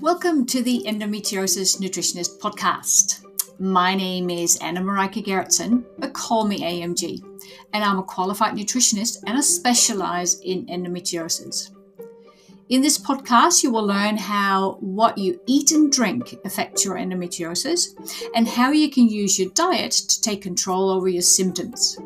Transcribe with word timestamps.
Welcome 0.00 0.46
to 0.46 0.62
the 0.62 0.82
Endometriosis 0.86 1.78
Nutritionist 1.78 2.38
podcast. 2.38 3.22
My 3.58 3.94
name 3.94 4.30
is 4.30 4.56
Anna 4.62 4.80
Marika 4.80 5.22
Gerritsen, 5.22 5.84
but 5.98 6.14
call 6.14 6.46
me 6.46 6.60
AMG, 6.60 7.22
and 7.74 7.84
I'm 7.84 7.98
a 7.98 8.02
qualified 8.02 8.54
nutritionist 8.54 9.22
and 9.26 9.36
I 9.36 9.42
specialize 9.42 10.40
in 10.40 10.64
endometriosis. 10.68 11.72
In 12.70 12.80
this 12.80 12.96
podcast, 12.96 13.62
you 13.62 13.70
will 13.70 13.84
learn 13.84 14.16
how 14.16 14.78
what 14.80 15.18
you 15.18 15.38
eat 15.44 15.70
and 15.72 15.92
drink 15.92 16.34
affects 16.46 16.82
your 16.82 16.94
endometriosis 16.94 17.88
and 18.34 18.48
how 18.48 18.70
you 18.70 18.90
can 18.90 19.06
use 19.06 19.38
your 19.38 19.50
diet 19.50 19.92
to 19.92 20.20
take 20.22 20.40
control 20.40 20.88
over 20.88 21.08
your 21.08 21.20
symptoms. 21.20 21.98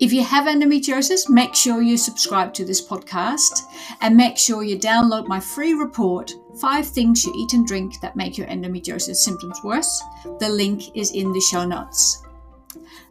If 0.00 0.12
you 0.12 0.22
have 0.22 0.46
endometriosis, 0.46 1.28
make 1.28 1.56
sure 1.56 1.82
you 1.82 1.96
subscribe 1.96 2.54
to 2.54 2.64
this 2.64 2.80
podcast 2.86 3.62
and 4.00 4.16
make 4.16 4.38
sure 4.38 4.62
you 4.62 4.78
download 4.78 5.26
my 5.26 5.40
free 5.40 5.74
report, 5.74 6.30
Five 6.60 6.86
Things 6.86 7.24
You 7.24 7.34
Eat 7.36 7.52
and 7.54 7.66
Drink 7.66 8.00
That 8.00 8.14
Make 8.14 8.38
Your 8.38 8.46
Endometriosis 8.46 9.16
Symptoms 9.16 9.58
Worse. 9.64 10.00
The 10.38 10.50
link 10.50 10.96
is 10.96 11.10
in 11.10 11.32
the 11.32 11.40
show 11.40 11.64
notes. 11.64 12.22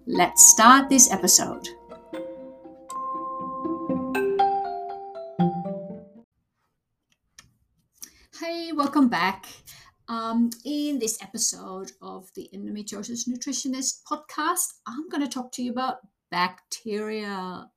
Let's 0.06 0.50
start 0.50 0.88
this 0.88 1.12
episode. 1.12 1.68
Hey, 8.40 8.72
welcome 8.72 9.10
back. 9.10 9.46
Um, 10.08 10.52
in 10.64 11.00
this 11.00 11.22
episode 11.22 11.92
of 12.02 12.30
the 12.34 12.50
Endometriosis 12.56 13.28
Nutritionist 13.28 14.04
podcast, 14.10 14.76
I'm 14.88 15.10
going 15.10 15.22
to 15.22 15.28
talk 15.28 15.52
to 15.52 15.62
you 15.62 15.72
about 15.72 15.98
bacteria. 16.32 17.70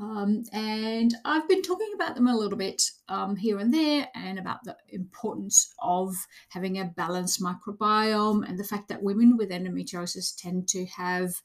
Um, 0.00 0.44
and 0.52 1.14
I've 1.24 1.48
been 1.48 1.62
talking 1.62 1.90
about 1.94 2.14
them 2.14 2.26
a 2.26 2.36
little 2.36 2.58
bit 2.58 2.82
um, 3.08 3.34
here 3.34 3.58
and 3.58 3.72
there 3.72 4.08
and 4.14 4.38
about 4.38 4.62
the 4.64 4.76
importance 4.90 5.72
of 5.78 6.14
having 6.50 6.78
a 6.78 6.84
balanced 6.84 7.40
microbiome 7.40 8.46
and 8.46 8.58
the 8.58 8.64
fact 8.64 8.88
that 8.88 9.02
women 9.02 9.36
with 9.38 9.50
endometriosis 9.50 10.36
tend 10.36 10.68
to 10.68 10.84
have, 10.86 11.40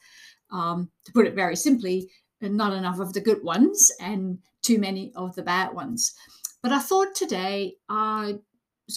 um, 0.51 0.91
to 1.05 1.13
put 1.13 1.27
it 1.27 1.33
very 1.33 1.55
simply, 1.55 2.09
not 2.41 2.73
enough 2.73 2.99
of 2.99 3.13
the 3.13 3.21
good 3.21 3.41
ones 3.43 3.91
and 4.01 4.39
too 4.61 4.79
many 4.79 5.13
of 5.15 5.35
the 5.35 5.43
bad 5.43 5.73
ones. 5.73 6.13
But 6.61 6.73
I 6.73 6.79
thought 6.79 7.15
today 7.15 7.75
I'd 7.87 8.39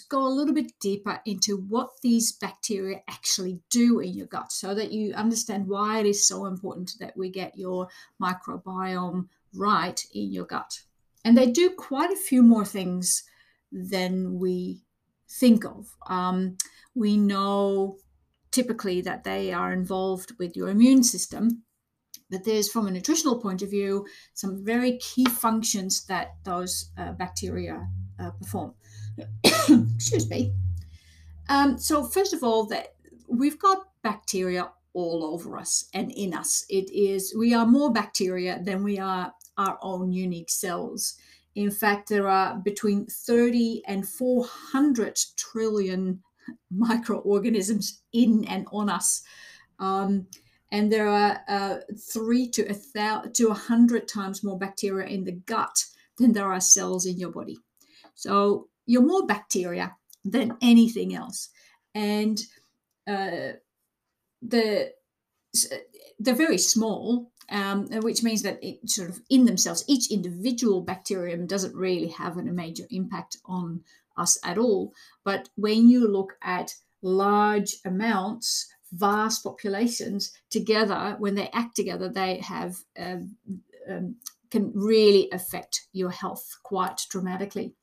go 0.01 0.27
a 0.27 0.29
little 0.29 0.55
bit 0.55 0.73
deeper 0.81 1.21
into 1.27 1.57
what 1.57 1.91
these 2.03 2.33
bacteria 2.33 3.01
actually 3.09 3.61
do 3.71 4.01
in 4.01 4.15
your 4.15 4.27
gut 4.27 4.53
so 4.53 4.75
that 4.75 4.93
you 4.93 5.15
understand 5.15 5.69
why 5.69 6.01
it 6.01 6.07
is 6.07 6.27
so 6.27 6.47
important 6.47 6.93
that 7.01 7.17
we 7.17 7.31
get 7.31 7.59
your 7.59 7.89
microbiome 8.23 9.29
right 9.55 10.01
in 10.13 10.33
your 10.33 10.45
gut. 10.45 10.81
And 11.25 11.37
they 11.37 11.51
do 11.51 11.71
quite 11.71 12.11
a 12.11 12.17
few 12.17 12.43
more 12.43 12.65
things 12.65 13.23
than 13.73 14.39
we 14.39 14.83
think 15.29 15.65
of. 15.65 15.87
Um, 16.07 16.57
we 16.95 17.17
know 17.17 17.99
typically 18.53 19.01
that 19.01 19.25
they 19.25 19.53
are 19.53 19.73
involved 19.73 20.33
with 20.39 20.57
your 20.57 20.69
immune 20.69 21.03
system, 21.03 21.65
but 22.31 22.45
there's, 22.45 22.71
from 22.71 22.87
a 22.87 22.91
nutritional 22.91 23.41
point 23.41 23.63
of 23.63 23.71
view, 23.71 24.07
some 24.33 24.65
very 24.65 24.99
key 24.99 25.25
functions 25.27 26.05
that 26.07 26.35
those 26.45 26.91
uh, 26.97 27.13
bacteria 27.13 27.87
uh, 28.19 28.31
perform. 28.31 28.75
Excuse 29.45 30.29
me. 30.29 30.53
Um, 31.49 31.79
so 31.79 32.05
first 32.05 32.33
of 32.33 32.43
all, 32.43 32.67
that 32.67 32.95
we've 33.29 33.59
got 33.59 33.87
bacteria 34.03 34.71
all 34.93 35.25
over 35.25 35.59
us 35.59 35.89
and 35.93 36.11
in 36.13 36.33
us. 36.35 36.65
It 36.71 36.91
is 36.91 37.35
we 37.37 37.53
are 37.53 37.67
more 37.67 37.93
bacteria 37.93 38.61
than 38.63 38.83
we 38.83 38.99
are 38.99 39.33
our 39.59 39.79
own 39.83 40.13
unique 40.13 40.51
cells. 40.51 41.15
In 41.55 41.71
fact, 41.71 42.09
there 42.09 42.29
are 42.29 42.57
between 42.57 43.07
30 43.07 43.83
and 43.87 44.09
400 44.09 45.19
trillion 45.37 46.23
microorganisms 46.71 48.03
in 48.13 48.45
and 48.47 48.67
on 48.73 48.89
us. 48.89 49.23
Um, 49.79 50.27
and 50.73 50.91
there 50.91 51.09
are 51.09 51.41
uh, 51.49 51.77
three 52.13 52.49
to 52.51 52.63
a 52.69 52.75
thousand 52.75 53.35
to 53.35 53.49
a 53.49 53.55
hundred 53.55 54.09
times 54.09 54.43
more 54.43 54.59
bacteria 54.59 55.07
in 55.07 55.25
the 55.25 55.33
gut 55.33 55.85
than 56.19 56.33
there 56.33 56.53
are 56.53 56.61
cells 56.61 57.07
in 57.07 57.17
your 57.19 57.31
body. 57.31 57.59
So 58.15 58.69
you're 58.87 59.03
more 59.03 59.27
bacteria 59.27 59.97
than 60.25 60.57
anything 60.61 61.15
else. 61.15 61.51
And 61.95 62.41
uh, 63.07 63.55
the 64.43 64.93
they're 66.19 66.35
very 66.35 66.59
small, 66.59 67.31
um, 67.51 67.87
which 68.03 68.23
means 68.23 68.43
that 68.43 68.59
it 68.63 68.89
sort 68.89 69.11
of 69.11 69.21
in 69.31 69.45
themselves, 69.45 69.85
each 69.87 70.11
individual 70.11 70.81
bacterium 70.81 71.47
doesn't 71.47 71.75
really 71.75 72.09
have 72.09 72.37
a 72.37 72.43
major 72.43 72.85
impact 72.91 73.37
on 73.45 73.83
us 74.17 74.39
at 74.45 74.59
all. 74.59 74.93
But 75.25 75.49
when 75.57 75.89
you 75.89 76.09
look 76.09 76.37
at 76.43 76.75
large 77.03 77.77
amounts, 77.85 78.67
vast 78.93 79.43
populations 79.43 80.33
together, 80.51 81.17
when 81.19 81.35
they 81.35 81.49
act 81.53 81.77
together, 81.77 82.09
they 82.09 82.39
have 82.39 82.77
um, 82.99 83.37
um, 83.89 84.17
can 84.51 84.71
really 84.75 85.29
affect 85.33 85.89
your 85.93 86.11
health 86.11 86.59
quite 86.63 87.01
dramatically. 87.11 87.75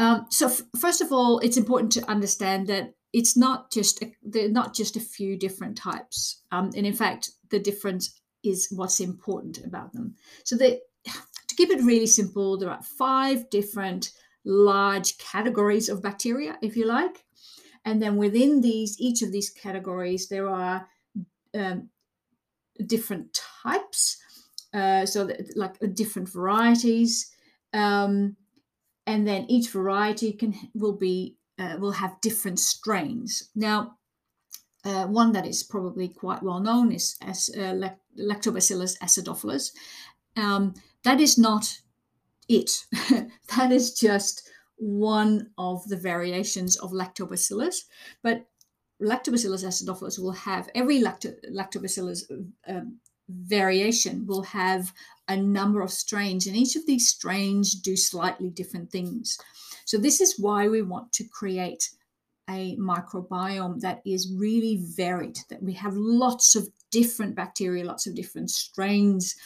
Um, 0.00 0.24
so, 0.30 0.46
f- 0.46 0.62
first 0.78 1.02
of 1.02 1.12
all, 1.12 1.40
it's 1.40 1.58
important 1.58 1.92
to 1.92 2.10
understand 2.10 2.68
that 2.68 2.94
it's 3.12 3.36
not 3.36 3.70
just 3.70 4.02
a, 4.02 4.10
they're 4.22 4.48
not 4.48 4.74
just 4.74 4.96
a 4.96 5.00
few 5.00 5.36
different 5.36 5.76
types, 5.76 6.42
um, 6.50 6.70
and 6.74 6.86
in 6.86 6.94
fact, 6.94 7.32
the 7.50 7.58
difference 7.58 8.18
is 8.42 8.68
what's 8.70 8.98
important 8.98 9.58
about 9.62 9.92
them. 9.92 10.14
So, 10.42 10.56
they, 10.56 10.80
to 11.04 11.54
keep 11.54 11.68
it 11.68 11.82
really 11.82 12.06
simple, 12.06 12.56
there 12.56 12.70
are 12.70 12.82
five 12.82 13.50
different 13.50 14.12
large 14.46 15.18
categories 15.18 15.90
of 15.90 16.02
bacteria, 16.02 16.56
if 16.62 16.78
you 16.78 16.86
like, 16.86 17.22
and 17.84 18.00
then 18.00 18.16
within 18.16 18.62
these, 18.62 18.98
each 18.98 19.20
of 19.20 19.32
these 19.32 19.50
categories, 19.50 20.28
there 20.28 20.48
are 20.48 20.88
um, 21.54 21.90
different 22.86 23.38
types, 23.62 24.16
uh, 24.72 25.04
so 25.04 25.26
that, 25.26 25.54
like 25.58 25.74
different 25.94 26.30
varieties. 26.30 27.30
Um, 27.74 28.36
and 29.06 29.26
then 29.26 29.46
each 29.48 29.70
variety 29.70 30.32
can 30.32 30.54
will 30.74 30.96
be 30.96 31.36
uh, 31.58 31.76
will 31.78 31.92
have 31.92 32.20
different 32.20 32.58
strains. 32.58 33.50
Now, 33.54 33.96
uh, 34.84 35.06
one 35.06 35.32
that 35.32 35.46
is 35.46 35.62
probably 35.62 36.08
quite 36.08 36.42
well 36.42 36.60
known 36.60 36.92
is 36.92 37.16
as 37.20 37.50
uh, 37.56 37.90
Lactobacillus 38.18 38.98
acidophilus. 38.98 39.72
Um, 40.36 40.74
that 41.04 41.20
is 41.20 41.36
not 41.36 41.80
it. 42.48 42.84
that 43.56 43.72
is 43.72 43.94
just 43.94 44.48
one 44.76 45.50
of 45.58 45.86
the 45.88 45.96
variations 45.96 46.76
of 46.76 46.92
Lactobacillus. 46.92 47.82
But 48.22 48.46
Lactobacillus 49.02 49.64
acidophilus 49.64 50.18
will 50.18 50.32
have 50.32 50.68
every 50.74 51.00
lacto- 51.00 51.36
Lactobacillus 51.50 52.24
um, 52.66 52.98
variation 53.30 54.26
will 54.26 54.42
have 54.42 54.92
a 55.28 55.36
number 55.36 55.80
of 55.80 55.92
strains, 55.92 56.46
and 56.46 56.56
each 56.56 56.76
of 56.76 56.86
these 56.86 57.08
strains 57.08 57.72
do 57.74 57.96
slightly 57.96 58.50
different 58.50 58.90
things. 58.90 59.38
So, 59.84 59.98
this 59.98 60.20
is 60.20 60.38
why 60.38 60.68
we 60.68 60.82
want 60.82 61.12
to 61.14 61.24
create 61.24 61.90
a 62.48 62.76
microbiome 62.76 63.80
that 63.80 64.02
is 64.04 64.32
really 64.36 64.82
varied, 64.96 65.38
that 65.48 65.62
we 65.62 65.72
have 65.74 65.94
lots 65.94 66.56
of 66.56 66.68
different 66.90 67.36
bacteria, 67.36 67.84
lots 67.84 68.06
of 68.06 68.16
different 68.16 68.50
strains 68.50 69.36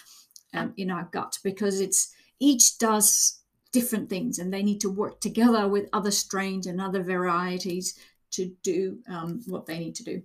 um, 0.54 0.72
in 0.76 0.90
our 0.90 1.08
gut, 1.12 1.38
because 1.44 1.80
it's 1.80 2.14
each 2.40 2.78
does 2.78 3.40
different 3.72 4.08
things 4.08 4.38
and 4.38 4.54
they 4.54 4.62
need 4.62 4.80
to 4.80 4.88
work 4.88 5.20
together 5.20 5.66
with 5.68 5.88
other 5.92 6.10
strains 6.10 6.66
and 6.66 6.80
other 6.80 7.02
varieties 7.02 7.98
to 8.30 8.54
do 8.62 8.98
um, 9.08 9.42
what 9.46 9.66
they 9.66 9.78
need 9.78 9.94
to 9.96 10.04
do. 10.04 10.22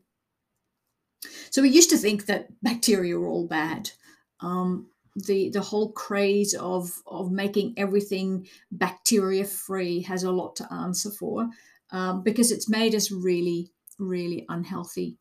So 1.49 1.61
we 1.61 1.69
used 1.69 1.89
to 1.89 1.97
think 1.97 2.25
that 2.25 2.47
bacteria 2.61 3.17
were 3.17 3.27
all 3.27 3.47
bad. 3.47 3.91
Um, 4.39 4.87
the 5.15 5.49
the 5.49 5.61
whole 5.61 5.91
craze 5.91 6.53
of 6.53 6.91
of 7.07 7.31
making 7.31 7.73
everything 7.77 8.47
bacteria 8.71 9.45
free 9.45 10.01
has 10.01 10.23
a 10.23 10.31
lot 10.31 10.55
to 10.57 10.73
answer 10.73 11.09
for 11.11 11.49
um, 11.91 12.23
because 12.23 12.51
it's 12.51 12.69
made 12.69 12.95
us 12.95 13.11
really 13.11 13.71
really 13.97 14.45
unhealthy. 14.49 15.17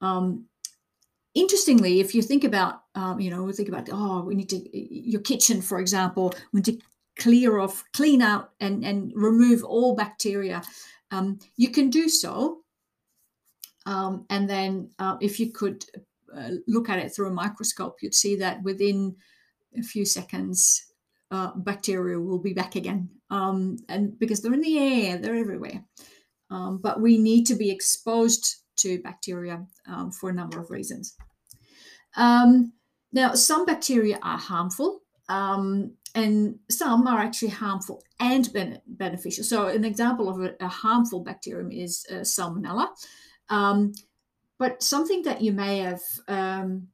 Um, 0.00 0.46
interestingly, 1.34 2.00
if 2.00 2.14
you 2.14 2.22
think 2.22 2.44
about 2.44 2.82
um, 2.94 3.20
you 3.20 3.30
know 3.30 3.44
we 3.44 3.52
think 3.52 3.68
about 3.68 3.88
oh 3.92 4.22
we 4.22 4.34
need 4.34 4.48
to 4.48 4.60
your 4.72 5.20
kitchen 5.20 5.62
for 5.62 5.78
example 5.78 6.34
we 6.52 6.58
need 6.58 6.64
to 6.64 6.78
clear 7.18 7.58
off 7.58 7.84
clean 7.92 8.22
out 8.22 8.50
and 8.60 8.84
and 8.84 9.12
remove 9.14 9.64
all 9.64 9.94
bacteria. 9.94 10.62
Um, 11.12 11.38
you 11.56 11.70
can 11.70 11.88
do 11.88 12.08
so 12.08 12.62
um, 13.86 14.26
and 14.28 14.50
then 14.50 14.90
uh, 14.98 15.16
if 15.20 15.40
you 15.40 15.52
could 15.52 15.84
uh, 16.36 16.50
look 16.66 16.90
at 16.90 16.98
it 16.98 17.14
through 17.14 17.28
a 17.28 17.34
microscope, 17.34 17.98
you'd 18.02 18.14
see 18.14 18.36
that 18.36 18.62
within 18.62 19.16
a 19.78 19.82
few 19.82 20.04
seconds, 20.04 20.92
uh, 21.30 21.52
bacteria 21.56 22.20
will 22.20 22.38
be 22.38 22.52
back 22.52 22.76
again. 22.76 23.08
Um, 23.30 23.76
and 23.88 24.18
because 24.18 24.42
they're 24.42 24.52
in 24.54 24.60
the 24.60 24.78
air, 24.78 25.18
they're 25.18 25.36
everywhere. 25.36 25.84
Um, 26.50 26.78
but 26.78 27.00
we 27.00 27.16
need 27.16 27.44
to 27.46 27.54
be 27.54 27.70
exposed 27.70 28.62
to 28.76 29.02
bacteria 29.02 29.64
um, 29.88 30.12
for 30.12 30.30
a 30.30 30.34
number 30.34 30.60
of 30.60 30.70
reasons. 30.70 31.16
Um, 32.16 32.72
now, 33.12 33.34
some 33.34 33.64
bacteria 33.64 34.18
are 34.22 34.38
harmful. 34.38 35.00
um, 35.28 35.92
and 36.14 36.58
some 36.70 37.06
are 37.06 37.18
actually 37.18 37.50
harmful 37.50 38.02
and 38.20 38.50
ben- 38.52 38.80
beneficial. 38.86 39.44
So, 39.44 39.68
an 39.68 39.84
example 39.84 40.28
of 40.30 40.40
a, 40.40 40.54
a 40.60 40.68
harmful 40.68 41.20
bacterium 41.20 41.70
is 41.70 42.06
uh, 42.10 42.24
Salmonella. 42.24 42.88
Um, 43.48 43.92
but 44.58 44.82
something 44.82 45.22
that 45.22 45.42
you 45.42 45.52
may 45.52 45.78
have 45.78 46.02
um, 46.28 46.88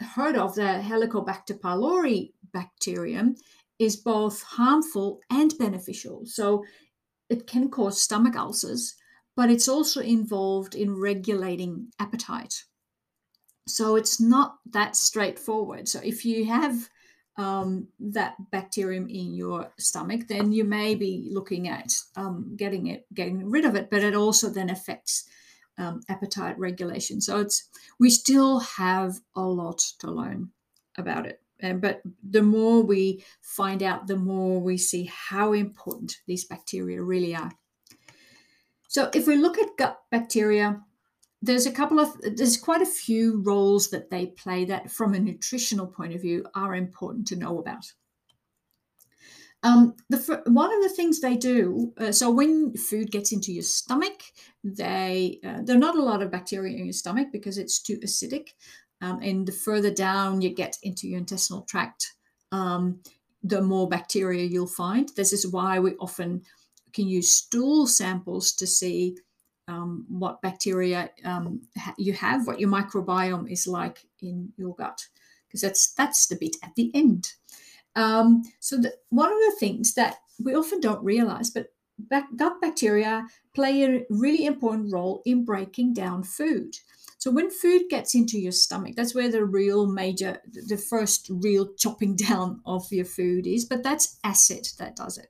heard 0.00 0.36
of, 0.36 0.54
the 0.54 0.62
Helicobacter 0.62 1.58
pylori 1.58 2.32
bacterium, 2.52 3.36
is 3.78 3.96
both 3.96 4.42
harmful 4.42 5.20
and 5.30 5.56
beneficial. 5.58 6.22
So, 6.24 6.64
it 7.28 7.46
can 7.46 7.70
cause 7.70 8.00
stomach 8.00 8.36
ulcers, 8.36 8.94
but 9.36 9.50
it's 9.50 9.68
also 9.68 10.00
involved 10.00 10.74
in 10.74 10.94
regulating 10.94 11.88
appetite. 11.98 12.64
So, 13.66 13.96
it's 13.96 14.20
not 14.20 14.56
that 14.70 14.96
straightforward. 14.96 15.88
So, 15.88 16.00
if 16.02 16.24
you 16.24 16.46
have 16.46 16.88
um, 17.36 17.88
that 17.98 18.34
bacterium 18.50 19.08
in 19.08 19.34
your 19.34 19.72
stomach, 19.78 20.28
then 20.28 20.52
you 20.52 20.64
may 20.64 20.94
be 20.94 21.28
looking 21.30 21.68
at 21.68 21.92
um, 22.16 22.54
getting 22.56 22.88
it, 22.88 23.06
getting 23.14 23.50
rid 23.50 23.64
of 23.64 23.74
it. 23.74 23.90
But 23.90 24.04
it 24.04 24.14
also 24.14 24.48
then 24.48 24.70
affects 24.70 25.28
um, 25.78 26.00
appetite 26.08 26.58
regulation. 26.58 27.20
So 27.20 27.40
it's 27.40 27.68
we 27.98 28.10
still 28.10 28.60
have 28.60 29.20
a 29.34 29.42
lot 29.42 29.78
to 30.00 30.10
learn 30.10 30.50
about 30.96 31.26
it. 31.26 31.40
And, 31.60 31.80
but 31.80 32.02
the 32.28 32.42
more 32.42 32.82
we 32.82 33.24
find 33.40 33.82
out, 33.82 34.08
the 34.08 34.16
more 34.16 34.60
we 34.60 34.76
see 34.76 35.10
how 35.12 35.52
important 35.52 36.16
these 36.26 36.44
bacteria 36.44 37.02
really 37.02 37.34
are. 37.34 37.52
So 38.88 39.10
if 39.14 39.26
we 39.26 39.36
look 39.36 39.58
at 39.58 39.76
gut 39.78 39.98
bacteria, 40.10 40.82
there's 41.40 41.66
a 41.66 41.72
couple 41.72 41.98
of 41.98 42.14
there's 42.20 42.56
quite 42.56 42.82
a 42.82 42.86
few 42.86 43.42
roles 43.42 43.90
that 43.90 44.10
they 44.10 44.26
play 44.26 44.64
that 44.66 44.90
from 44.90 45.14
a 45.14 45.18
nutritional 45.18 45.86
point 45.86 46.14
of 46.14 46.20
view 46.20 46.44
are 46.54 46.74
important 46.74 47.26
to 47.28 47.36
know 47.36 47.58
about 47.58 47.92
um, 49.62 49.94
the 50.08 50.42
one 50.46 50.74
of 50.74 50.82
the 50.82 50.94
things 50.94 51.20
they 51.20 51.36
do 51.36 51.92
uh, 51.98 52.12
so 52.12 52.30
when 52.30 52.74
food 52.76 53.10
gets 53.10 53.32
into 53.32 53.52
your 53.52 53.62
stomach 53.62 54.22
they 54.64 55.38
uh, 55.44 55.58
there 55.62 55.76
are 55.76 55.80
not 55.80 55.96
a 55.96 56.02
lot 56.02 56.22
of 56.22 56.30
bacteria 56.30 56.76
in 56.76 56.84
your 56.84 56.92
stomach 56.92 57.28
because 57.32 57.58
it's 57.58 57.80
too 57.80 57.98
acidic 57.98 58.50
um, 59.00 59.20
and 59.20 59.46
the 59.46 59.52
further 59.52 59.92
down 59.92 60.40
you 60.40 60.50
get 60.54 60.78
into 60.82 61.08
your 61.08 61.18
intestinal 61.18 61.62
tract 61.62 62.14
um, 62.50 63.00
the 63.42 63.60
more 63.60 63.88
bacteria 63.88 64.44
you'll 64.44 64.66
find 64.66 65.10
this 65.16 65.32
is 65.32 65.46
why 65.46 65.78
we 65.78 65.92
often 65.96 66.42
can 66.92 67.08
use 67.08 67.34
stool 67.34 67.86
samples 67.86 68.52
to 68.52 68.66
see 68.66 69.16
um, 69.68 70.04
what 70.08 70.42
bacteria 70.42 71.10
um, 71.24 71.62
ha- 71.76 71.94
you 71.96 72.12
have, 72.12 72.46
what 72.46 72.60
your 72.60 72.68
microbiome 72.68 73.50
is 73.50 73.66
like 73.66 74.04
in 74.20 74.52
your 74.56 74.74
gut, 74.74 75.06
because 75.46 75.60
that's 75.60 75.92
that's 75.94 76.26
the 76.26 76.36
bit 76.36 76.56
at 76.62 76.74
the 76.74 76.90
end. 76.94 77.32
Um, 77.94 78.42
so 78.60 78.76
the, 78.78 78.94
one 79.10 79.30
of 79.30 79.38
the 79.38 79.56
things 79.58 79.94
that 79.94 80.16
we 80.42 80.54
often 80.54 80.80
don't 80.80 81.04
realize, 81.04 81.50
but 81.50 81.68
back, 81.98 82.28
gut 82.36 82.60
bacteria 82.60 83.26
play 83.54 83.84
a 83.84 84.04
really 84.10 84.46
important 84.46 84.92
role 84.92 85.22
in 85.24 85.44
breaking 85.44 85.94
down 85.94 86.22
food. 86.22 86.76
So 87.18 87.30
when 87.30 87.50
food 87.50 87.82
gets 87.88 88.14
into 88.14 88.38
your 88.38 88.52
stomach, 88.52 88.94
that's 88.96 89.14
where 89.14 89.30
the 89.30 89.44
real 89.44 89.86
major, 89.86 90.38
the 90.44 90.76
first 90.76 91.28
real 91.30 91.72
chopping 91.78 92.16
down 92.28 92.60
of 92.66 92.90
your 92.90 93.04
food 93.04 93.46
is. 93.46 93.64
But 93.64 93.82
that's 93.82 94.18
acid 94.24 94.66
that 94.78 94.96
does 94.96 95.18
it, 95.18 95.28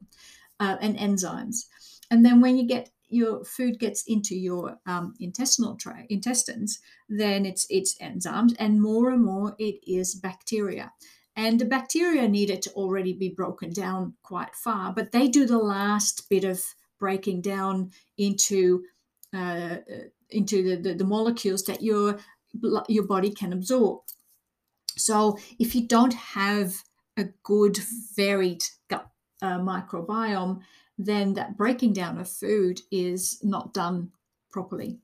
uh, 0.58 0.76
and 0.80 0.96
enzymes. 0.96 1.66
And 2.10 2.24
then 2.24 2.40
when 2.40 2.56
you 2.56 2.66
get 2.66 2.90
your 3.08 3.44
food 3.44 3.78
gets 3.78 4.04
into 4.06 4.34
your 4.34 4.78
um, 4.86 5.14
intestinal 5.20 5.78
intestines, 6.08 6.78
then 7.10 7.44
it's 7.44 7.66
it's 7.68 7.98
enzymes, 7.98 8.54
and 8.58 8.80
more 8.80 9.10
and 9.10 9.22
more 9.22 9.54
it 9.58 9.76
is 9.86 10.14
bacteria. 10.14 10.92
And 11.34 11.58
the 11.58 11.64
bacteria 11.64 12.28
needed 12.28 12.60
to 12.62 12.70
already 12.72 13.14
be 13.14 13.30
broken 13.30 13.72
down 13.72 14.14
quite 14.22 14.54
far, 14.54 14.92
but 14.92 15.12
they 15.12 15.28
do 15.28 15.46
the 15.46 15.58
last 15.58 16.28
bit 16.28 16.44
of 16.44 16.62
breaking 16.98 17.40
down 17.40 17.90
into 18.18 18.84
uh, 19.34 19.76
into 20.28 20.62
the, 20.62 20.76
the, 20.76 20.94
the 20.94 21.04
molecules 21.04 21.62
that 21.64 21.82
your 21.82 22.18
your 22.88 23.06
body 23.06 23.30
can 23.30 23.52
absorb. 23.52 24.00
So 24.96 25.38
if 25.58 25.74
you 25.74 25.86
don't 25.86 26.14
have 26.14 26.82
a 27.16 27.24
good 27.42 27.78
varied 28.14 28.62
gut 28.88 29.06
uh, 29.40 29.58
microbiome, 29.58 30.60
then 30.98 31.34
that 31.34 31.56
breaking 31.56 31.94
down 31.94 32.18
of 32.18 32.28
food 32.28 32.80
is 32.90 33.40
not 33.42 33.72
done 33.72 34.12
properly. 34.50 34.98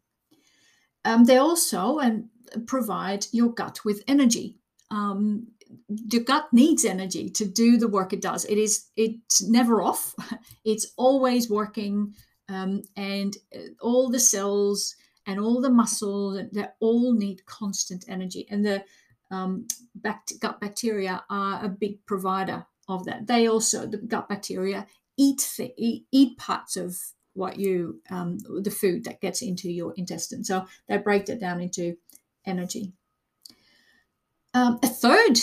Um, 1.05 1.25
they 1.25 1.39
also 1.39 2.01
um, 2.01 2.29
provide 2.67 3.27
your 3.33 3.49
gut 3.49 3.85
with 3.85 4.05
energy. 4.07 4.59
Um, 4.91 5.49
your 5.89 6.23
gut 6.23 6.49
needs 6.53 6.85
energy 6.85 7.29
to 7.31 7.45
do 7.45 7.77
the 7.77 7.89
work 7.89 8.13
it 8.13 8.23
does. 8.23 8.45
It 8.45 8.59
is 8.59 8.87
it's 8.97 9.43
never 9.43 9.83
off. 9.83 10.15
It's 10.65 10.93
always 10.97 11.49
working, 11.49 12.15
um, 12.49 12.83
and 12.97 13.35
uh, 13.55 13.71
all 13.81 14.11
the 14.11 14.21
cells 14.21 14.97
and 15.27 15.41
all 15.41 15.61
the 15.61 15.71
muscles 15.71 16.41
they 16.53 16.67
all 16.81 17.15
need 17.15 17.47
constant 17.47 18.05
energy. 18.09 18.47
And 18.51 18.65
the 18.65 18.85
um, 19.31 19.67
bact- 19.95 20.41
gut 20.41 20.61
bacteria 20.61 21.23
are 21.31 21.65
a 21.65 21.69
big 21.69 22.05
provider 22.07 22.67
of 22.89 23.05
that. 23.05 23.27
They 23.27 23.49
also 23.49 23.87
the 23.87 23.99
gut 23.99 24.29
bacteria 24.29 24.87
eat 25.17 25.59
eat, 25.77 26.07
eat 26.13 26.39
parts 26.39 26.77
of 26.77 26.97
what 27.35 27.59
you 27.59 28.01
um, 28.11 28.39
the 28.63 28.71
food 28.71 29.05
that 29.05 29.21
gets 29.21 29.43
into 29.43 29.71
your 29.71 29.95
intestine. 29.97 30.45
So 30.45 30.67
they 30.89 30.99
break 30.99 31.27
that 31.27 31.41
down 31.41 31.61
into 31.61 31.97
energy. 32.45 32.93
Um, 34.55 34.79
a 34.83 34.89
third 34.89 35.39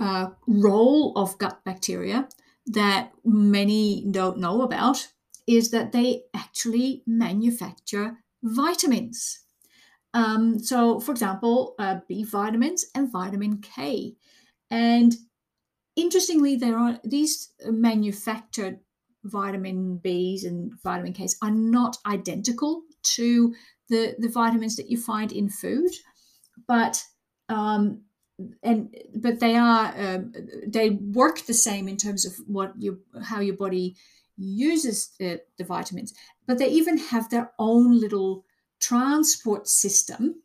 uh, 0.00 0.30
role 0.46 1.12
of 1.16 1.38
gut 1.38 1.60
bacteria 1.64 2.28
that 2.66 3.12
many 3.24 4.06
don't 4.10 4.38
know 4.38 4.62
about 4.62 5.08
is 5.46 5.70
that 5.70 5.92
they 5.92 6.22
actually 6.34 7.02
manufacture 7.06 8.18
vitamins. 8.42 9.40
Um, 10.14 10.58
so, 10.58 11.00
for 11.00 11.12
example, 11.12 11.74
uh, 11.78 12.00
B 12.08 12.24
vitamins 12.24 12.86
and 12.94 13.12
vitamin 13.12 13.58
K. 13.58 14.16
And 14.70 15.14
interestingly, 15.96 16.56
there 16.56 16.78
are 16.78 16.98
these 17.04 17.52
manufactured 17.66 18.80
vitamin 19.24 19.98
B's 19.98 20.44
and 20.44 20.72
vitamin 20.82 21.12
K's 21.12 21.36
are 21.42 21.50
not 21.50 21.98
identical 22.06 22.82
to 23.02 23.54
the, 23.88 24.14
the 24.18 24.28
vitamins 24.28 24.76
that 24.76 24.90
you 24.90 24.96
find 24.96 25.32
in 25.32 25.48
food, 25.48 25.90
but 26.66 27.04
um, 27.48 28.02
and 28.62 28.94
but 29.14 29.40
they 29.40 29.56
are 29.56 29.94
um, 29.98 30.32
they 30.66 30.90
work 30.90 31.40
the 31.40 31.54
same 31.54 31.88
in 31.88 31.96
terms 31.96 32.24
of 32.24 32.34
what 32.46 32.72
you 32.78 33.00
how 33.24 33.40
your 33.40 33.56
body 33.56 33.96
uses 34.36 35.10
the, 35.18 35.40
the 35.58 35.64
vitamins, 35.64 36.14
but 36.46 36.58
they 36.58 36.68
even 36.68 36.96
have 36.96 37.28
their 37.28 37.52
own 37.58 38.00
little 38.00 38.44
transport 38.80 39.68
system 39.68 40.42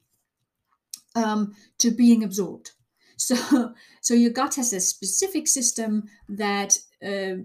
um, 1.15 1.55
to 1.77 1.91
being 1.91 2.23
absorbed. 2.23 2.71
So, 3.17 3.73
so 4.01 4.13
your 4.13 4.31
gut 4.31 4.55
has 4.55 4.73
a 4.73 4.81
specific 4.81 5.47
system 5.47 6.09
that 6.27 6.77
uh, 7.01 7.43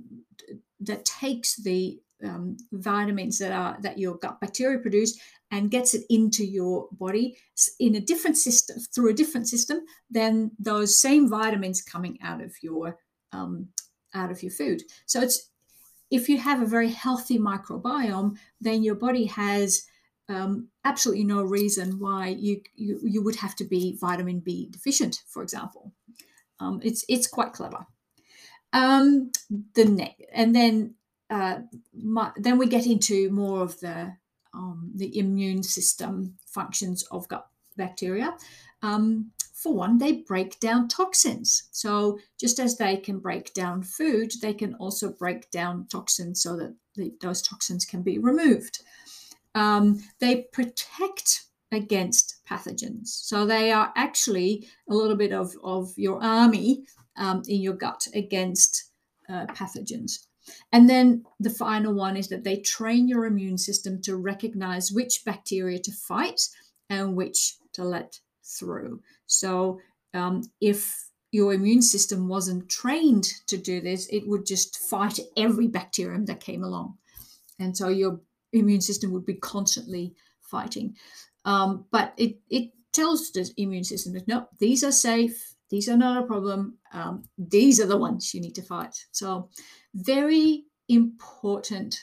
that 0.80 1.04
takes 1.04 1.54
the 1.54 2.00
um, 2.24 2.56
vitamins 2.72 3.38
that 3.38 3.52
are 3.52 3.78
that 3.80 3.98
your 3.98 4.16
gut 4.16 4.40
bacteria 4.40 4.78
produce 4.78 5.18
and 5.50 5.70
gets 5.70 5.94
it 5.94 6.04
into 6.10 6.44
your 6.44 6.88
body 6.92 7.36
in 7.78 7.96
a 7.96 8.00
different 8.00 8.36
system 8.36 8.78
through 8.94 9.10
a 9.10 9.14
different 9.14 9.48
system 9.48 9.80
than 10.10 10.50
those 10.58 11.00
same 11.00 11.28
vitamins 11.28 11.82
coming 11.82 12.18
out 12.22 12.40
of 12.40 12.54
your 12.62 12.98
um, 13.32 13.68
out 14.14 14.30
of 14.30 14.42
your 14.42 14.52
food. 14.52 14.82
So 15.06 15.20
it's 15.20 15.50
if 16.10 16.28
you 16.28 16.38
have 16.38 16.60
a 16.60 16.66
very 16.66 16.88
healthy 16.88 17.38
microbiome, 17.38 18.36
then 18.60 18.82
your 18.82 18.96
body 18.96 19.26
has 19.26 19.86
um, 20.28 20.68
absolutely 20.84 21.24
no 21.24 21.42
reason 21.42 21.98
why 21.98 22.28
you, 22.28 22.60
you 22.74 23.00
you 23.02 23.22
would 23.22 23.36
have 23.36 23.56
to 23.56 23.64
be 23.64 23.96
vitamin 24.00 24.40
B 24.40 24.68
deficient, 24.70 25.22
for 25.26 25.42
example. 25.42 25.92
Um, 26.60 26.80
it's 26.82 27.04
it's 27.08 27.26
quite 27.26 27.52
clever. 27.52 27.86
Um, 28.72 29.32
the 29.74 29.84
neck, 29.84 30.16
and 30.32 30.54
then 30.54 30.94
uh, 31.30 31.60
my, 31.94 32.32
then 32.36 32.58
we 32.58 32.66
get 32.66 32.86
into 32.86 33.30
more 33.30 33.62
of 33.62 33.78
the 33.80 34.12
um, 34.52 34.90
the 34.96 35.16
immune 35.18 35.62
system 35.62 36.34
functions 36.46 37.04
of 37.04 37.28
gut 37.28 37.46
bacteria. 37.76 38.36
Um, 38.82 39.30
for 39.54 39.74
one, 39.74 39.98
they 39.98 40.12
break 40.12 40.58
down 40.58 40.88
toxins. 40.88 41.68
So, 41.70 42.18
just 42.38 42.58
as 42.58 42.76
they 42.76 42.96
can 42.96 43.18
break 43.18 43.52
down 43.52 43.82
food, 43.82 44.32
they 44.40 44.54
can 44.54 44.74
also 44.76 45.12
break 45.12 45.50
down 45.50 45.86
toxins 45.88 46.42
so 46.42 46.56
that 46.56 46.74
the, 46.96 47.12
those 47.20 47.42
toxins 47.42 47.84
can 47.84 48.02
be 48.02 48.18
removed. 48.18 48.80
Um, 49.54 50.02
they 50.18 50.48
protect 50.52 51.44
against 51.72 52.36
pathogens. 52.48 53.08
So, 53.08 53.44
they 53.44 53.70
are 53.70 53.92
actually 53.96 54.66
a 54.88 54.94
little 54.94 55.16
bit 55.16 55.32
of, 55.32 55.54
of 55.62 55.92
your 55.96 56.22
army 56.22 56.86
um, 57.16 57.42
in 57.46 57.60
your 57.60 57.74
gut 57.74 58.08
against 58.14 58.92
uh, 59.28 59.44
pathogens. 59.46 60.26
And 60.72 60.88
then 60.88 61.24
the 61.38 61.50
final 61.50 61.94
one 61.94 62.16
is 62.16 62.28
that 62.28 62.44
they 62.44 62.58
train 62.58 63.08
your 63.08 63.26
immune 63.26 63.58
system 63.58 64.00
to 64.02 64.16
recognize 64.16 64.92
which 64.92 65.24
bacteria 65.24 65.78
to 65.80 65.92
fight 65.92 66.40
and 66.88 67.16
which 67.16 67.56
to 67.72 67.84
let 67.84 68.20
through. 68.44 69.00
So 69.26 69.80
um, 70.14 70.42
if 70.60 71.10
your 71.32 71.54
immune 71.54 71.82
system 71.82 72.28
wasn't 72.28 72.68
trained 72.68 73.28
to 73.46 73.56
do 73.56 73.80
this, 73.80 74.08
it 74.08 74.26
would 74.26 74.44
just 74.46 74.76
fight 74.76 75.20
every 75.36 75.68
bacterium 75.68 76.24
that 76.26 76.40
came 76.40 76.64
along. 76.64 76.98
And 77.58 77.76
so 77.76 77.88
your 77.88 78.20
immune 78.52 78.80
system 78.80 79.12
would 79.12 79.26
be 79.26 79.34
constantly 79.34 80.14
fighting. 80.40 80.96
Um, 81.44 81.84
but 81.90 82.14
it, 82.16 82.38
it 82.48 82.70
tells 82.92 83.30
the 83.30 83.48
immune 83.56 83.84
system 83.84 84.12
that 84.14 84.26
no, 84.26 84.48
these 84.58 84.82
are 84.82 84.92
safe, 84.92 85.49
these 85.70 85.88
are 85.88 85.96
not 85.96 86.22
a 86.22 86.26
problem, 86.26 86.78
um, 86.92 87.24
these 87.38 87.80
are 87.80 87.86
the 87.86 87.96
ones 87.96 88.34
you 88.34 88.40
need 88.40 88.54
to 88.56 88.62
fight. 88.62 88.94
So, 89.12 89.50
very 89.94 90.64
important 90.88 91.98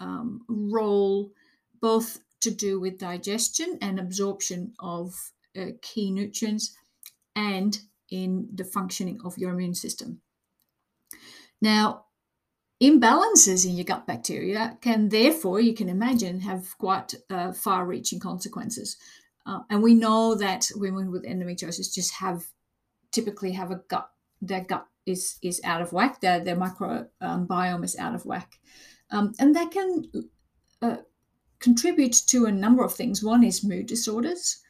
um, 0.00 0.42
role, 0.48 1.30
both 1.80 2.18
to 2.40 2.50
do 2.50 2.80
with 2.80 2.98
digestion 2.98 3.78
and 3.80 4.00
absorption 4.00 4.74
of 4.80 5.14
uh, 5.56 5.66
key 5.80 6.10
nutrients 6.10 6.76
and 7.36 7.78
in 8.10 8.48
the 8.52 8.64
functioning 8.64 9.20
of 9.24 9.38
your 9.38 9.52
immune 9.52 9.74
system. 9.74 10.20
Now, 11.60 12.06
imbalances 12.82 13.64
in 13.64 13.76
your 13.76 13.84
gut 13.84 14.06
bacteria 14.06 14.76
can 14.80 15.08
therefore, 15.08 15.60
you 15.60 15.72
can 15.72 15.88
imagine, 15.88 16.40
have 16.40 16.76
quite 16.78 17.14
uh, 17.30 17.52
far 17.52 17.86
reaching 17.86 18.18
consequences. 18.18 18.96
Uh, 19.46 19.60
and 19.70 19.82
we 19.82 19.94
know 19.94 20.34
that 20.34 20.68
women 20.74 21.10
with 21.10 21.24
endometriosis 21.24 21.94
just 21.94 22.14
have 22.14 22.44
typically 23.12 23.52
have 23.52 23.70
a 23.70 23.80
gut, 23.88 24.08
their 24.40 24.64
gut 24.64 24.86
is, 25.06 25.38
is 25.42 25.60
out 25.64 25.82
of 25.82 25.92
whack, 25.92 26.20
their, 26.20 26.40
their 26.40 26.56
microbiome 26.56 27.84
is 27.84 27.96
out 27.96 28.14
of 28.14 28.26
whack. 28.26 28.58
Um, 29.10 29.32
and 29.38 29.54
that 29.54 29.70
can 29.70 30.04
uh, 30.80 30.96
contribute 31.60 32.14
to 32.26 32.46
a 32.46 32.52
number 32.52 32.84
of 32.84 32.94
things. 32.94 33.22
One 33.22 33.44
is 33.44 33.64
mood 33.64 33.86
disorders. 33.86 34.60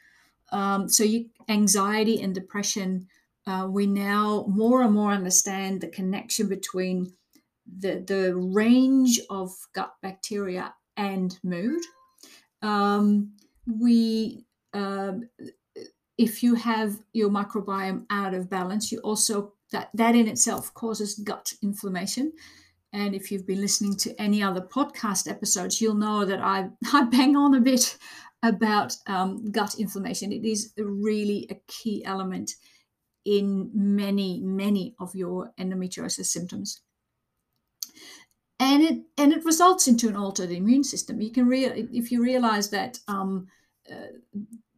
Um, 0.50 0.88
so, 0.88 1.04
you, 1.04 1.30
anxiety 1.48 2.20
and 2.20 2.34
depression, 2.34 3.08
uh, 3.46 3.66
we 3.70 3.86
now 3.86 4.44
more 4.48 4.82
and 4.82 4.92
more 4.92 5.12
understand 5.12 5.80
the 5.80 5.88
connection 5.88 6.48
between 6.48 7.12
the, 7.78 8.04
the 8.06 8.36
range 8.36 9.20
of 9.30 9.50
gut 9.72 9.94
bacteria 10.02 10.74
and 10.96 11.38
mood. 11.42 11.82
Um, 12.60 13.32
we, 13.66 14.44
uh, 14.74 15.12
if 16.22 16.40
you 16.40 16.54
have 16.54 17.00
your 17.12 17.28
microbiome 17.28 18.06
out 18.08 18.32
of 18.32 18.48
balance, 18.48 18.92
you 18.92 19.00
also 19.00 19.54
that 19.72 19.90
that 19.94 20.14
in 20.14 20.28
itself 20.28 20.72
causes 20.74 21.18
gut 21.18 21.52
inflammation. 21.62 22.32
And 22.92 23.14
if 23.14 23.32
you've 23.32 23.46
been 23.46 23.60
listening 23.60 23.96
to 23.98 24.20
any 24.20 24.42
other 24.42 24.60
podcast 24.60 25.28
episodes, 25.28 25.80
you'll 25.80 25.94
know 25.94 26.24
that 26.24 26.40
I, 26.40 26.68
I 26.92 27.04
bang 27.04 27.36
on 27.36 27.54
a 27.54 27.60
bit 27.60 27.96
about 28.42 28.94
um, 29.06 29.50
gut 29.50 29.76
inflammation. 29.78 30.30
It 30.30 30.44
is 30.44 30.72
really 30.76 31.48
a 31.50 31.56
key 31.66 32.04
element 32.04 32.52
in 33.24 33.70
many, 33.74 34.40
many 34.40 34.94
of 35.00 35.14
your 35.14 35.52
endometriosis 35.58 36.26
symptoms. 36.26 36.82
And 38.60 38.82
it 38.82 38.98
and 39.18 39.32
it 39.32 39.44
results 39.44 39.88
into 39.88 40.08
an 40.08 40.16
altered 40.16 40.52
immune 40.52 40.84
system. 40.84 41.20
You 41.20 41.32
can 41.32 41.48
real 41.48 41.72
if 41.74 42.12
you 42.12 42.22
realize 42.22 42.70
that 42.70 43.00
um, 43.08 43.48
uh, 43.90 44.12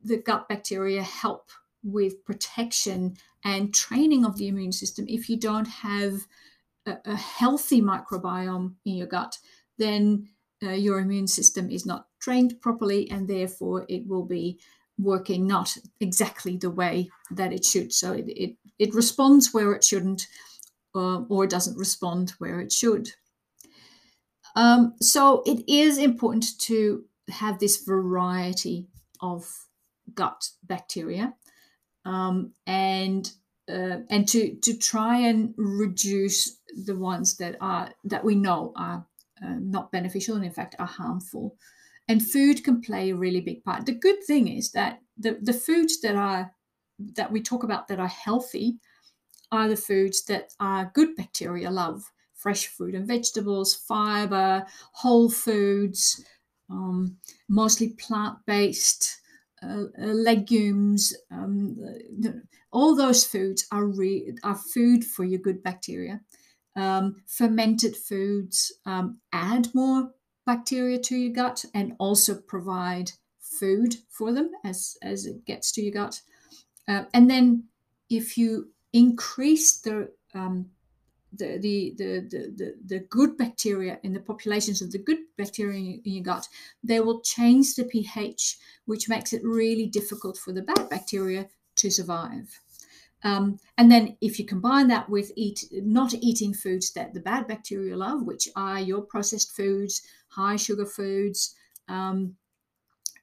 the 0.05 0.19
gut 0.19 0.49
bacteria 0.49 1.03
help 1.03 1.51
with 1.83 2.25
protection 2.25 3.17
and 3.45 3.75
training 3.75 4.25
of 4.25 4.37
the 4.37 4.49
immune 4.49 4.73
system. 4.73 5.05
If 5.09 5.29
you 5.29 5.39
don't 5.39 5.69
have 5.69 6.27
a, 6.87 6.97
a 7.05 7.17
healthy 7.17 7.81
microbiome 7.81 8.75
in 8.85 8.95
your 8.95 9.07
gut, 9.07 9.39
then 9.79 10.29
uh, 10.63 10.71
your 10.71 11.01
immune 11.01 11.27
system 11.27 11.71
is 11.71 11.85
not 11.85 12.07
trained 12.21 12.61
properly, 12.61 13.11
and 13.11 13.29
therefore 13.29 13.85
it 13.89 14.07
will 14.07 14.25
be 14.25 14.59
working 14.99 15.47
not 15.47 15.77
exactly 16.01 16.57
the 16.57 16.71
way 16.71 17.11
that 17.31 17.53
it 17.53 17.65
should. 17.65 17.93
So 17.93 18.13
it, 18.13 18.27
it, 18.29 18.57
it 18.79 18.95
responds 18.95 19.53
where 19.53 19.73
it 19.73 19.85
shouldn't, 19.85 20.27
uh, 20.95 21.23
or 21.29 21.47
doesn't 21.47 21.77
respond 21.77 22.33
where 22.39 22.61
it 22.61 22.73
should. 22.73 23.11
Um, 24.57 24.95
so 25.03 25.43
it 25.45 25.69
is 25.69 25.99
important 25.99 26.59
to 26.61 27.05
have 27.29 27.59
this 27.59 27.83
variety 27.85 28.87
of 29.21 29.67
gut 30.15 30.51
bacteria 30.63 31.35
um, 32.05 32.53
and 32.67 33.33
uh, 33.69 33.99
and 34.11 34.29
to 34.29 34.55
to 34.57 34.77
try 34.77 35.19
and 35.19 35.55
reduce 35.57 36.59
the 36.85 36.97
ones 36.97 37.37
that 37.39 37.57
are 37.61 37.91
that 38.05 38.25
we 38.25 38.35
know 38.35 38.73
are 38.77 39.07
uh, 39.43 39.57
not 39.61 39.91
beneficial 39.91 40.37
and 40.37 40.45
in 40.45 40.53
fact 40.53 40.77
are 40.79 40.87
harmful. 40.87 41.57
And 42.07 42.23
food 42.23 42.63
can 42.63 42.83
play 42.83 43.11
a 43.11 43.17
really 43.17 43.41
big 43.41 43.65
part. 43.65 43.87
The 43.87 43.95
good 43.95 44.23
thing 44.25 44.49
is 44.49 44.73
that 44.73 45.01
the 45.17 45.39
the 45.41 45.55
foods 45.55 46.01
that 46.03 46.15
are 46.15 46.53
that 46.99 47.33
we 47.33 47.41
talk 47.41 47.63
about 47.65 47.89
that 47.89 47.99
are 47.99 48.09
healthy 48.09 48.77
are 49.51 49.69
the 49.69 49.77
foods 49.77 50.25
that 50.25 50.53
are 50.61 50.91
good 50.95 51.17
bacteria 51.17 51.71
love. 51.71 52.11
Fresh 52.35 52.67
fruit 52.67 52.95
and 52.95 53.09
vegetables 53.09 53.75
fiber 53.75 54.67
whole 54.93 55.31
foods 55.31 56.23
um, 56.69 57.17
mostly 57.49 57.91
plant-based 57.91 59.05
uh, 59.05 59.24
uh, 59.65 60.07
legumes, 60.07 61.15
um, 61.31 61.77
all 62.73 62.95
those 62.97 63.25
foods 63.25 63.67
are 63.71 63.87
re- 63.87 64.35
are 64.43 64.57
food 64.57 65.05
for 65.05 65.25
your 65.25 65.41
good 65.41 65.63
bacteria. 65.63 66.21
Um, 66.77 67.23
fermented 67.27 67.97
foods 67.97 68.73
um, 68.85 69.21
add 69.33 69.69
more 69.75 70.11
bacteria 70.45 70.99
to 70.99 71.17
your 71.17 71.33
gut 71.33 71.65
and 71.73 71.95
also 71.99 72.35
provide 72.35 73.13
food 73.41 73.97
for 74.11 74.33
them 74.33 74.51
as 74.65 74.97
as 75.03 75.27
it 75.27 75.45
gets 75.45 75.73
to 75.73 75.83
your 75.83 75.93
gut. 75.93 76.21
Uh, 76.89 77.05
and 77.15 77.31
then 77.31 77.69
if 78.11 78.37
you 78.37 78.71
increase 78.93 79.81
the 79.81 80.13
um, 80.35 80.71
the, 81.37 81.59
the, 81.59 81.95
the, 81.97 82.29
the, 82.57 82.75
the, 82.87 82.99
good 83.11 83.37
bacteria 83.37 83.99
in 84.03 84.13
the 84.13 84.21
populations 84.21 84.83
of 84.83 84.93
the 84.93 84.99
good 84.99 85.19
bacteria 85.37 85.99
in 86.05 86.13
your 86.13 86.23
gut, 86.23 86.49
they 86.83 87.01
will 87.01 87.21
change 87.21 87.75
the 87.75 87.85
pH, 87.85 88.57
which 88.87 89.09
makes 89.09 89.33
it 89.33 89.43
really 89.45 89.87
difficult 89.87 90.37
for 90.37 90.53
the 90.53 90.63
bad 90.63 90.89
bacteria 90.89 91.49
to 91.77 91.91
survive. 91.91 92.61
Um, 93.25 93.59
and 93.79 93.91
then 93.91 94.17
if 94.21 94.39
you 94.39 94.45
combine 94.45 94.89
that 94.89 95.09
with 95.09 95.33
eat 95.35 95.65
not 95.73 96.13
eating 96.15 96.53
foods 96.53 96.93
that 96.93 97.15
the 97.15 97.21
bad 97.21 97.49
bacteria 97.49 97.97
love, 97.97 98.23
which 98.23 98.49
are 98.55 98.79
your 98.79 99.01
processed 99.01 99.57
foods, 99.57 100.03
high 100.29 100.57
sugar 100.57 100.85
foods, 100.85 101.55
um, 101.89 102.37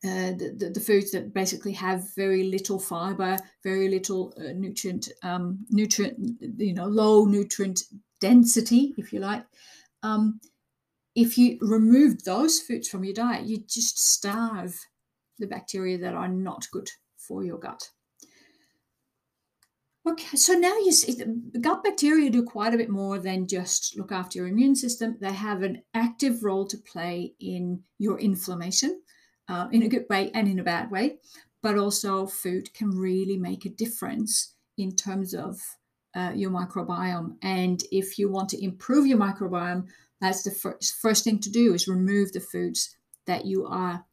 uh, 0.03 0.31
the, 0.31 0.55
the, 0.58 0.70
the, 0.72 0.79
foods 0.79 1.12
that 1.12 1.31
basically 1.31 1.74
have 1.74 2.15
very 2.15 2.43
little 2.43 2.79
fiber, 2.79 3.38
very 3.63 3.88
little 3.88 4.34
uh, 4.38 4.51
nutrient, 4.55 5.10
um, 5.22 5.60
nutrient, 5.70 6.17
you 6.58 6.74
know, 6.74 6.88
low 6.88 7.25
nutrient 7.25 7.84
density, 8.20 8.96
if 8.98 9.13
you 9.13 9.20
like. 9.20 9.46
Um, 10.01 10.39
if 11.13 11.38
you 11.38 11.60
remove 11.62 12.24
those 12.24 12.60
foods 12.60 12.89
from 12.89 13.03
your 13.03 13.13
diet, 13.13 13.46
you 13.46 13.60
just 13.60 14.00
starve 14.00 14.75
the 15.38 15.46
bacteria 15.46 16.00
that 16.00 16.15
are 16.15 16.29
not 16.29 16.65
good 16.72 16.89
for 17.17 17.43
your 17.43 17.60
gut. 17.60 17.91
Okay, 20.08 20.36
so 20.36 20.53
now 20.53 20.75
you 20.79 20.91
see 20.91 21.13
the 21.13 21.60
gut 21.60 21.84
bacteria 21.84 22.31
do 22.31 22.41
quite 22.41 22.74
a 22.74 22.77
bit 22.77 22.89
more 22.89 23.20
than 23.20 23.48
just 23.48 23.96
look 24.00 24.12
after 24.12 24.39
your 24.39 24.48
immune 24.48 24.75
system. 24.75 25.15
They 25.22 25.31
have 25.31 25.62
an 25.62 25.84
active 25.93 26.43
role 26.43 26.65
to 26.65 26.77
play 26.77 27.36
in 27.39 27.84
your 28.00 28.20
inflammation 28.20 29.00
uh, 29.51 29.67
in 29.72 29.84
a 29.84 29.89
good 29.89 30.05
way 30.10 30.31
and 30.34 30.48
in 30.48 30.60
a 30.60 30.63
bad 30.63 30.89
way. 30.89 31.17
But 31.62 31.77
also, 31.77 32.25
food 32.25 32.74
can 32.74 32.89
really 32.89 33.38
make 33.38 33.65
a 33.65 33.70
difference 33.70 34.55
in 34.77 34.96
terms 34.96 35.36
of 35.36 35.60
uh, 36.15 36.31
your 36.34 36.50
microbiome. 36.50 37.36
And 37.43 37.84
if 37.91 38.17
you 38.17 38.31
want 38.31 38.50
to 38.50 38.63
improve 38.63 39.05
your 39.05 39.20
microbiome, 39.20 39.88
that's 40.22 40.43
the 40.43 40.51
first 40.51 40.96
first 40.96 41.24
thing 41.24 41.39
to 41.39 41.51
do 41.51 41.74
is 41.74 41.88
remove 41.88 42.31
the 42.31 42.39
foods 42.39 42.96
that 43.25 43.46
you 43.46 43.65
are 43.65 44.05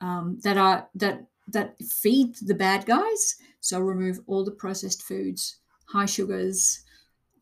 um, 0.00 0.38
that 0.42 0.56
are 0.56 0.88
that 0.94 1.26
that 1.48 1.74
feed 1.82 2.36
the 2.36 2.54
bad 2.54 2.86
guys. 2.86 3.36
So 3.60 3.80
remove 3.80 4.20
all 4.26 4.44
the 4.44 4.52
processed 4.52 5.02
foods, 5.02 5.58
high 5.86 6.06
sugars, 6.06 6.84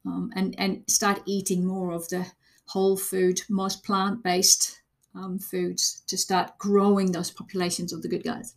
um, 0.07 0.31
and 0.35 0.55
and 0.59 0.83
start 0.89 1.23
eating 1.27 1.67
more 1.67 1.93
of 1.93 2.09
the 2.09 2.27
whole 2.67 2.97
food, 2.97 3.43
most 3.49 3.85
plant 3.85 4.23
based 4.23 4.81
um, 5.15 5.39
foods 5.39 6.03
to 6.07 6.17
start 6.17 6.57
growing 6.59 7.13
those 7.13 7.31
populations 7.31 7.93
of 7.93 8.03
the 8.03 8.09
good 8.09 8.25
guys. 8.25 8.55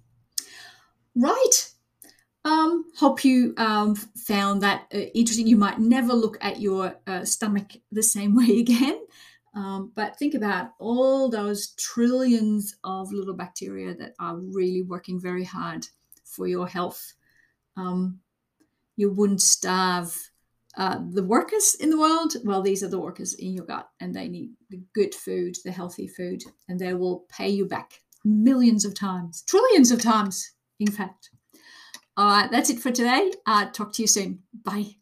Right. 1.16 1.72
Um, 2.46 2.86
hope 2.96 3.26
you 3.26 3.54
um, 3.58 3.96
found 3.96 4.62
that 4.64 4.86
uh, 4.94 5.00
interesting. 5.14 5.48
You 5.48 5.58
might 5.58 5.80
never 5.80 6.14
look 6.14 6.38
at 6.42 6.62
your 6.62 6.96
uh, 7.06 7.26
stomach 7.26 7.72
the 7.92 8.04
same 8.04 8.36
way 8.38 8.60
again, 8.60 9.02
um, 9.54 9.92
but 9.96 10.18
think 10.18 10.34
about 10.34 10.72
all 10.80 11.30
those 11.30 11.74
trillions 11.76 12.76
of 12.84 13.12
little 13.12 13.34
bacteria 13.34 13.96
that 13.96 14.14
are 14.20 14.38
really 14.38 14.84
working 14.84 15.20
very 15.20 15.44
hard 15.44 15.86
for 16.24 16.48
your 16.48 16.68
health. 16.68 17.14
Um, 17.76 18.20
you 18.96 19.12
wouldn't 19.12 19.42
starve 19.42 20.16
uh, 20.78 21.00
the 21.10 21.24
workers 21.24 21.76
in 21.76 21.90
the 21.90 22.00
world, 22.00 22.34
well, 22.44 22.62
these 22.62 22.84
are 22.84 22.88
the 22.88 23.00
workers 23.00 23.34
in 23.34 23.54
your 23.54 23.66
gut, 23.66 23.90
and 24.00 24.14
they 24.14 24.28
need 24.28 24.52
the 24.70 24.82
good 24.94 25.16
food, 25.16 25.58
the 25.66 25.72
healthy 25.72 26.08
food, 26.08 26.44
and 26.70 26.80
they 26.80 26.94
will 26.94 27.26
pay 27.30 27.50
you 27.50 27.66
back 27.66 28.02
millions 28.24 28.86
of 28.86 28.94
times, 28.94 29.44
trillions 29.48 29.92
of 29.92 30.02
times, 30.02 30.54
in 30.80 30.92
fact. 30.92 31.32
All 32.16 32.28
right, 32.28 32.50
that's 32.52 32.70
it 32.70 32.80
for 32.80 32.92
today. 32.92 33.32
Uh, 33.46 33.70
talk 33.72 33.94
to 33.94 34.04
you 34.04 34.08
soon. 34.08 34.44
Bye. 34.64 34.98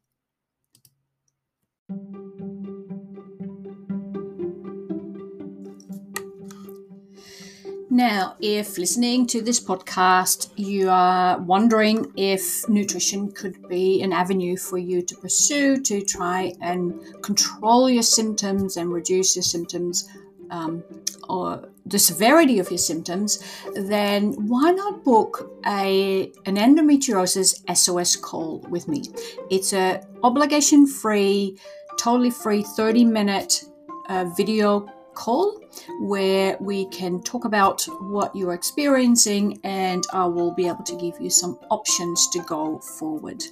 Now, 7.96 8.36
if 8.42 8.78
listening 8.78 9.26
to 9.28 9.42
this 9.42 9.58
podcast, 9.58 10.50
you 10.58 10.90
are 10.90 11.40
wondering 11.40 12.12
if 12.18 12.68
nutrition 12.68 13.32
could 13.32 13.70
be 13.70 14.02
an 14.02 14.12
avenue 14.12 14.58
for 14.58 14.78
you 14.78 15.02
to 15.02 15.16
pursue 15.16 15.82
to 15.84 16.02
try 16.02 16.52
and 16.60 17.00
control 17.24 17.90
your 17.90 18.04
symptoms 18.04 18.76
and 18.76 18.92
reduce 18.92 19.38
your 19.38 19.44
symptoms 19.44 20.10
um, 20.52 20.84
or 21.30 21.70
the 21.86 21.98
severity 21.98 22.60
of 22.60 22.70
your 22.70 22.80
symptoms, 22.80 23.42
then 23.76 24.34
why 24.46 24.72
not 24.72 25.06
book 25.06 25.50
a 25.66 26.34
an 26.46 26.58
endometriosis 26.58 27.64
SOS 27.74 28.18
call 28.18 28.60
with 28.70 28.90
me? 28.90 29.04
It's 29.50 29.72
a 29.72 30.04
obligation 30.22 30.86
free, 30.86 31.58
totally 31.98 32.32
free 32.32 32.62
30 32.62 33.06
minute 33.06 33.64
uh, 34.10 34.26
video 34.36 34.86
call 35.16 35.60
where 36.00 36.58
we 36.60 36.86
can 36.90 37.22
talk 37.24 37.46
about 37.46 37.84
what 38.02 38.36
you're 38.36 38.54
experiencing 38.54 39.60
and 39.64 40.04
I 40.14 40.26
will 40.26 40.54
be 40.54 40.68
able 40.68 40.84
to 40.84 40.96
give 40.96 41.20
you 41.20 41.30
some 41.30 41.58
options 41.72 42.28
to 42.34 42.40
go 42.40 42.80
forward. 42.80 43.44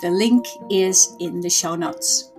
The 0.00 0.10
link 0.10 0.46
is 0.70 1.14
in 1.20 1.40
the 1.40 1.50
show 1.50 1.76
notes. 1.76 2.31